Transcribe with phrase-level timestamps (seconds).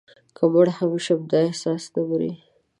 [0.35, 2.31] که مړي هم شي، دا احساس نه مري»